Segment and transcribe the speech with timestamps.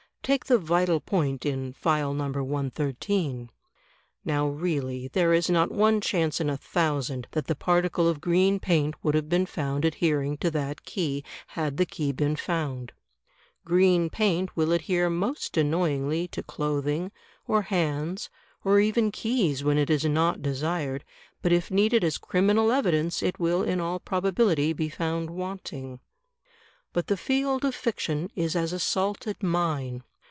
[0.23, 2.25] Take the vital point in" File No.
[2.29, 3.49] 113."
[4.23, 8.59] Now really there is not one chance in a thousand that the particle of green
[8.59, 12.91] paint would have been found adhering to that key, had the key been foimd.
[13.65, 17.11] Green paint will adhere most annoyingly to clothing,
[17.47, 18.29] or hands,
[18.63, 21.03] or even ke)rs when it is not desired,
[21.41, 25.99] but if needed as criminal evidence it will in all probability be foimd wanting.
[26.93, 28.79] 136 THE TECHNIQUE OF THE MYSTERY STORY But the field of fiction is as a
[28.79, 30.03] salted mine.